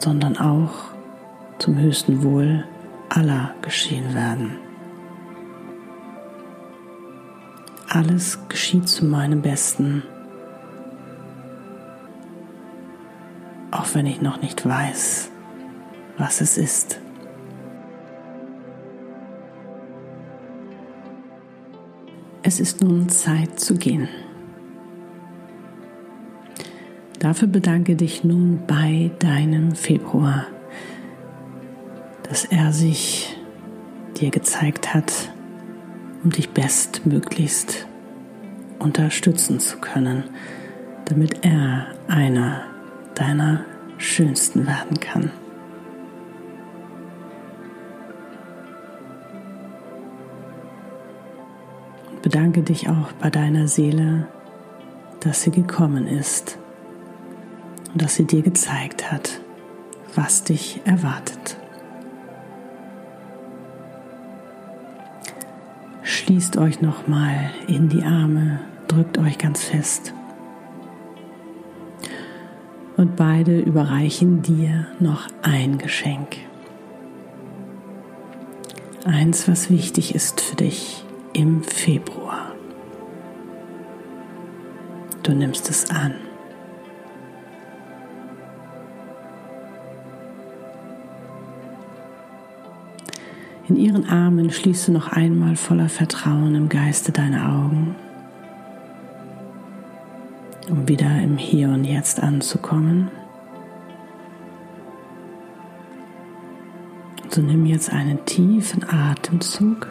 sondern 0.00 0.36
auch 0.36 0.90
zum 1.58 1.78
höchsten 1.78 2.22
Wohl 2.22 2.64
aller 3.08 3.54
geschehen 3.62 4.14
werden. 4.14 4.56
Alles 7.88 8.38
geschieht 8.48 8.88
zu 8.88 9.04
meinem 9.04 9.42
Besten, 9.42 10.02
auch 13.70 13.86
wenn 13.94 14.06
ich 14.06 14.22
noch 14.22 14.40
nicht 14.40 14.66
weiß, 14.66 15.30
was 16.16 16.40
es 16.40 16.56
ist. 16.56 17.00
Es 22.50 22.58
ist 22.58 22.82
nun 22.82 23.08
Zeit 23.08 23.60
zu 23.60 23.76
gehen. 23.76 24.08
Dafür 27.20 27.46
bedanke 27.46 27.94
dich 27.94 28.24
nun 28.24 28.64
bei 28.66 29.12
deinem 29.20 29.76
Februar, 29.76 30.48
dass 32.24 32.44
er 32.44 32.72
sich 32.72 33.36
dir 34.20 34.30
gezeigt 34.32 34.92
hat, 34.92 35.12
um 36.24 36.30
dich 36.30 36.50
bestmöglichst 36.50 37.86
unterstützen 38.80 39.60
zu 39.60 39.78
können, 39.78 40.24
damit 41.04 41.44
er 41.44 41.86
einer 42.08 42.64
deiner 43.14 43.64
schönsten 43.98 44.66
werden 44.66 44.98
kann. 44.98 45.30
Bedanke 52.22 52.62
dich 52.62 52.88
auch 52.88 53.12
bei 53.12 53.30
deiner 53.30 53.66
Seele, 53.66 54.26
dass 55.20 55.42
sie 55.42 55.50
gekommen 55.50 56.06
ist 56.06 56.59
und 57.92 58.02
dass 58.02 58.14
sie 58.14 58.24
dir 58.24 58.42
gezeigt 58.42 59.11
hat, 59.11 59.40
was 60.14 60.44
dich 60.44 60.80
erwartet. 60.85 61.56
Schließt 66.02 66.59
euch 66.59 66.83
nochmal 66.83 67.50
in 67.66 67.88
die 67.88 68.02
Arme, 68.02 68.61
drückt 68.88 69.16
euch 69.18 69.38
ganz 69.38 69.64
fest. 69.64 70.12
Und 72.96 73.16
beide 73.16 73.59
überreichen 73.61 74.42
dir 74.42 74.87
noch 74.98 75.26
ein 75.42 75.78
Geschenk. 75.78 76.37
eins, 79.06 79.48
was 79.48 79.70
wichtig 79.70 80.14
ist 80.14 80.42
für 80.42 80.56
dich 80.56 81.04
im 81.40 81.62
Februar. 81.62 82.53
Du 85.22 85.33
nimmst 85.33 85.70
es 85.70 85.88
an. 85.88 86.12
In 93.68 93.76
ihren 93.76 94.07
Armen 94.11 94.50
schließt 94.50 94.88
du 94.88 94.92
noch 94.92 95.12
einmal 95.12 95.57
voller 95.57 95.88
Vertrauen 95.88 96.55
im 96.55 96.68
Geiste 96.68 97.11
deine 97.11 97.48
Augen, 97.48 97.96
um 100.68 100.87
wieder 100.88 101.22
im 101.22 101.38
Hier 101.38 101.68
und 101.68 101.85
Jetzt 101.85 102.22
anzukommen. 102.22 103.11
So 107.31 107.40
nimm 107.40 107.64
jetzt 107.64 107.90
einen 107.90 108.26
tiefen 108.26 108.85
Atemzug. 108.87 109.87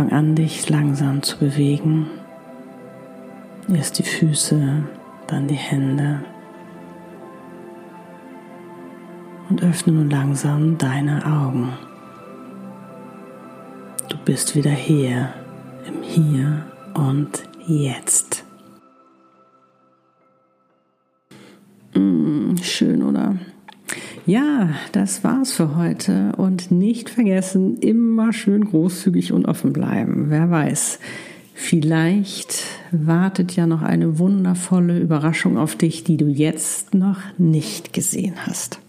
Fang 0.00 0.12
an, 0.12 0.34
dich 0.34 0.70
langsam 0.70 1.22
zu 1.22 1.36
bewegen. 1.36 2.06
Erst 3.68 3.98
die 3.98 4.02
Füße, 4.02 4.82
dann 5.26 5.46
die 5.46 5.56
Hände. 5.56 6.24
Und 9.50 9.62
öffne 9.62 9.92
nun 9.92 10.08
langsam 10.08 10.78
deine 10.78 11.26
Augen. 11.26 11.74
Du 14.08 14.16
bist 14.24 14.56
wieder 14.56 14.70
hier, 14.70 15.34
im 15.86 16.02
Hier 16.02 16.64
und 16.94 17.42
Jetzt. 17.66 18.42
Mm, 21.94 22.56
schön, 22.62 23.02
oder? 23.02 23.36
Ja, 24.26 24.70
das 24.92 25.24
war's 25.24 25.52
für 25.52 25.76
heute 25.76 26.32
und 26.36 26.70
nicht 26.70 27.08
vergessen, 27.08 27.78
immer 27.78 28.32
schön 28.32 28.64
großzügig 28.64 29.32
und 29.32 29.46
offen 29.46 29.72
bleiben. 29.72 30.26
Wer 30.28 30.50
weiß, 30.50 30.98
vielleicht 31.54 32.64
wartet 32.92 33.56
ja 33.56 33.66
noch 33.66 33.82
eine 33.82 34.18
wundervolle 34.18 34.98
Überraschung 34.98 35.56
auf 35.56 35.74
dich, 35.74 36.04
die 36.04 36.18
du 36.18 36.26
jetzt 36.26 36.92
noch 36.92 37.18
nicht 37.38 37.92
gesehen 37.92 38.34
hast. 38.46 38.80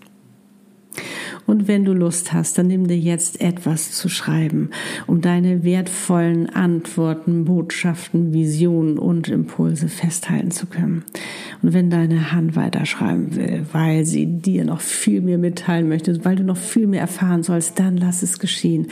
Und 1.47 1.67
wenn 1.67 1.85
du 1.85 1.93
Lust 1.93 2.33
hast, 2.33 2.57
dann 2.57 2.67
nimm 2.67 2.87
dir 2.87 2.97
jetzt 2.97 3.41
etwas 3.41 3.91
zu 3.91 4.09
schreiben, 4.09 4.69
um 5.07 5.21
deine 5.21 5.63
wertvollen 5.63 6.49
Antworten, 6.49 7.45
Botschaften, 7.45 8.33
Visionen 8.33 8.97
und 8.99 9.27
Impulse 9.27 9.89
festhalten 9.89 10.51
zu 10.51 10.67
können. 10.67 11.03
Und 11.61 11.73
wenn 11.73 11.89
deine 11.89 12.31
Hand 12.31 12.55
weiterschreiben 12.55 13.35
will, 13.35 13.65
weil 13.71 14.05
sie 14.05 14.25
dir 14.25 14.65
noch 14.65 14.81
viel 14.81 15.21
mehr 15.21 15.37
mitteilen 15.37 15.87
möchte, 15.87 16.25
weil 16.25 16.35
du 16.35 16.43
noch 16.43 16.57
viel 16.57 16.87
mehr 16.87 17.01
erfahren 17.01 17.43
sollst, 17.43 17.79
dann 17.79 17.97
lass 17.97 18.23
es 18.23 18.39
geschehen. 18.39 18.87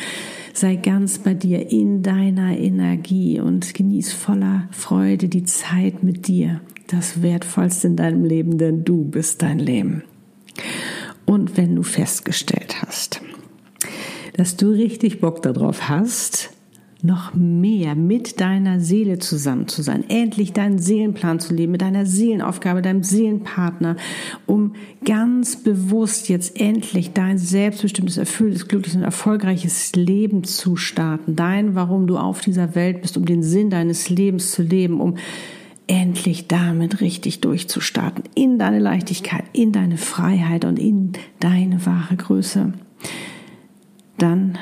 Sei 0.53 0.75
ganz 0.75 1.19
bei 1.19 1.33
dir 1.33 1.71
in 1.71 2.03
deiner 2.03 2.57
Energie 2.57 3.39
und 3.39 3.73
genieß 3.73 4.13
voller 4.13 4.67
Freude 4.71 5.29
die 5.29 5.45
Zeit 5.45 6.03
mit 6.03 6.27
dir. 6.27 6.61
Das 6.87 7.21
Wertvollste 7.21 7.87
in 7.87 7.95
deinem 7.95 8.23
Leben, 8.23 8.57
denn 8.57 8.83
du 8.83 9.03
bist 9.03 9.41
dein 9.41 9.59
Leben. 9.59 10.03
Und 11.25 11.57
wenn 11.57 11.75
du 11.75 11.83
festgestellt 11.83 12.81
hast, 12.81 13.21
dass 14.33 14.57
du 14.57 14.69
richtig 14.71 15.21
Bock 15.21 15.41
darauf 15.41 15.89
hast, 15.89 16.51
noch 17.01 17.33
mehr 17.33 17.95
mit 17.95 18.41
deiner 18.41 18.81
Seele 18.81 19.19
zusammen 19.19 19.69
zu 19.69 19.81
sein, 19.81 20.03
endlich 20.09 20.51
deinen 20.51 20.79
Seelenplan 20.79 21.39
zu 21.39 21.53
leben, 21.53 21.71
mit 21.71 21.81
deiner 21.81 22.05
Seelenaufgabe, 22.05 22.81
deinem 22.81 23.03
Seelenpartner, 23.03 23.95
um 24.45 24.73
ganz 25.05 25.55
bewusst 25.55 26.27
jetzt 26.27 26.59
endlich 26.59 27.13
dein 27.13 27.37
selbstbestimmtes, 27.37 28.17
erfülltes, 28.17 28.67
glückliches 28.67 28.97
und 28.97 29.03
erfolgreiches 29.03 29.95
Leben 29.95 30.43
zu 30.43 30.75
starten. 30.75 31.37
Dein, 31.37 31.73
warum 31.73 32.05
du 32.05 32.17
auf 32.17 32.41
dieser 32.41 32.75
Welt 32.75 33.01
bist, 33.01 33.15
um 33.15 33.25
den 33.25 33.43
Sinn 33.43 33.69
deines 33.69 34.09
Lebens 34.09 34.51
zu 34.51 34.61
leben, 34.61 34.99
um 34.99 35.15
endlich 35.87 36.47
damit 36.47 36.99
richtig 36.99 37.39
durchzustarten, 37.39 38.25
in 38.35 38.59
deine 38.59 38.79
Leichtigkeit, 38.79 39.45
in 39.53 39.71
deine 39.71 39.97
Freiheit 39.97 40.65
und 40.65 40.77
in 40.77 41.13
deine 41.39 41.85
wahre 41.85 42.17
Größe, 42.17 42.73
dann 44.17 44.57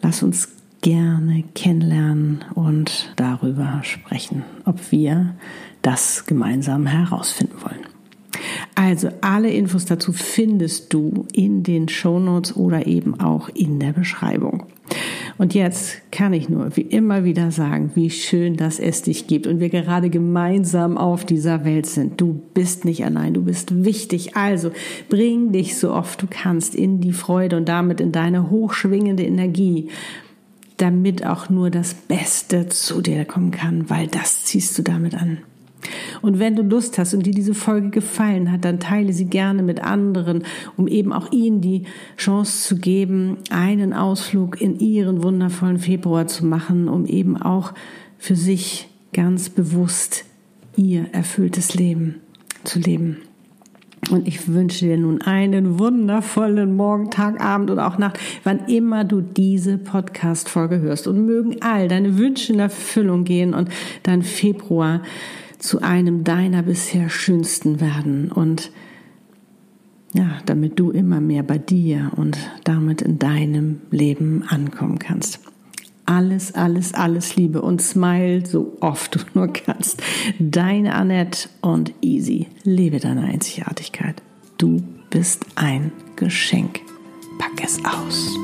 lass 0.00 0.22
uns 0.22 0.48
gerne 0.82 1.44
kennenlernen 1.54 2.44
und 2.54 3.12
darüber 3.16 3.80
sprechen, 3.82 4.44
ob 4.64 4.92
wir 4.92 5.34
das 5.80 6.26
gemeinsam 6.26 6.86
herausfinden 6.86 7.56
wollen. 7.62 7.86
Also 8.74 9.08
alle 9.20 9.50
Infos 9.50 9.84
dazu 9.84 10.12
findest 10.12 10.92
du 10.92 11.26
in 11.32 11.62
den 11.62 11.88
Shownotes 11.88 12.56
oder 12.56 12.86
eben 12.86 13.18
auch 13.20 13.48
in 13.50 13.78
der 13.78 13.92
Beschreibung. 13.92 14.64
Und 15.38 15.54
jetzt 15.54 16.02
kann 16.10 16.32
ich 16.32 16.48
nur 16.48 16.76
wie 16.76 16.82
immer 16.82 17.24
wieder 17.24 17.50
sagen, 17.50 17.92
wie 17.94 18.10
schön, 18.10 18.56
dass 18.56 18.78
es 18.78 19.02
dich 19.02 19.26
gibt 19.26 19.46
und 19.46 19.60
wir 19.60 19.70
gerade 19.70 20.10
gemeinsam 20.10 20.98
auf 20.98 21.24
dieser 21.24 21.64
Welt 21.64 21.86
sind. 21.86 22.20
Du 22.20 22.40
bist 22.54 22.84
nicht 22.84 23.04
allein, 23.04 23.34
du 23.34 23.42
bist 23.42 23.84
wichtig. 23.84 24.36
Also 24.36 24.72
bring 25.08 25.52
dich 25.52 25.76
so 25.76 25.92
oft 25.92 26.20
du 26.20 26.26
kannst 26.28 26.74
in 26.74 27.00
die 27.00 27.12
Freude 27.12 27.56
und 27.56 27.68
damit 27.68 28.00
in 28.00 28.12
deine 28.12 28.50
hochschwingende 28.50 29.24
Energie 29.24 29.88
damit 30.82 31.24
auch 31.24 31.48
nur 31.48 31.70
das 31.70 31.94
Beste 31.94 32.68
zu 32.68 33.00
dir 33.00 33.24
kommen 33.24 33.52
kann, 33.52 33.88
weil 33.88 34.08
das 34.08 34.44
ziehst 34.44 34.76
du 34.76 34.82
damit 34.82 35.14
an. 35.14 35.38
Und 36.22 36.38
wenn 36.38 36.56
du 36.56 36.62
Lust 36.62 36.98
hast 36.98 37.14
und 37.14 37.24
dir 37.24 37.32
diese 37.32 37.54
Folge 37.54 37.90
gefallen 37.90 38.50
hat, 38.50 38.64
dann 38.64 38.80
teile 38.80 39.12
sie 39.12 39.26
gerne 39.26 39.62
mit 39.62 39.82
anderen, 39.82 40.44
um 40.76 40.88
eben 40.88 41.12
auch 41.12 41.30
ihnen 41.32 41.60
die 41.60 41.84
Chance 42.16 42.68
zu 42.68 42.76
geben, 42.76 43.38
einen 43.50 43.92
Ausflug 43.92 44.60
in 44.60 44.78
ihren 44.78 45.22
wundervollen 45.22 45.78
Februar 45.78 46.26
zu 46.26 46.44
machen, 46.46 46.88
um 46.88 47.06
eben 47.06 47.36
auch 47.36 47.72
für 48.18 48.36
sich 48.36 48.88
ganz 49.12 49.50
bewusst 49.50 50.24
ihr 50.76 51.06
erfülltes 51.12 51.74
Leben 51.74 52.16
zu 52.64 52.78
leben. 52.78 53.18
Und 54.10 54.26
ich 54.26 54.48
wünsche 54.48 54.84
dir 54.84 54.96
nun 54.96 55.22
einen 55.22 55.78
wundervollen 55.78 56.74
Morgen, 56.76 57.10
Tag, 57.10 57.40
Abend 57.40 57.70
oder 57.70 57.86
auch 57.86 57.98
Nacht, 57.98 58.18
wann 58.42 58.66
immer 58.66 59.04
du 59.04 59.20
diese 59.20 59.78
Podcast-Folge 59.78 60.80
hörst. 60.80 61.06
Und 61.06 61.24
mögen 61.24 61.56
all 61.60 61.88
deine 61.88 62.18
Wünsche 62.18 62.52
in 62.52 62.58
Erfüllung 62.58 63.24
gehen 63.24 63.54
und 63.54 63.68
dein 64.02 64.22
Februar 64.22 65.02
zu 65.58 65.80
einem 65.80 66.24
deiner 66.24 66.62
bisher 66.62 67.08
schönsten 67.08 67.80
werden 67.80 68.32
und 68.32 68.72
ja, 70.14 70.38
damit 70.44 70.78
du 70.78 70.90
immer 70.90 71.20
mehr 71.20 71.42
bei 71.42 71.58
dir 71.58 72.10
und 72.16 72.36
damit 72.64 73.00
in 73.00 73.18
deinem 73.18 73.80
Leben 73.90 74.42
ankommen 74.48 74.98
kannst 74.98 75.51
alles, 76.06 76.54
alles, 76.54 76.94
alles 76.94 77.36
Liebe 77.36 77.62
und 77.62 77.80
smile 77.80 78.44
so 78.46 78.76
oft 78.80 79.14
du 79.14 79.18
nur 79.34 79.52
kannst. 79.52 80.02
Deine 80.38 80.94
Annette 80.94 81.48
und 81.60 81.92
Easy. 82.00 82.48
Lebe 82.64 82.98
deine 83.00 83.22
Einzigartigkeit. 83.22 84.22
Du 84.58 84.82
bist 85.10 85.44
ein 85.54 85.92
Geschenk. 86.16 86.80
Pack 87.38 87.64
es 87.64 87.78
aus. 87.84 88.36